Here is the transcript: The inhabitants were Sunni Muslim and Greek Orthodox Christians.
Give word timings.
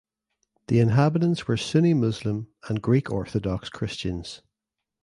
The 0.65 0.79
inhabitants 0.79 1.47
were 1.47 1.57
Sunni 1.57 1.93
Muslim 1.93 2.47
and 2.67 2.81
Greek 2.81 3.11
Orthodox 3.11 3.69
Christians. 3.69 4.41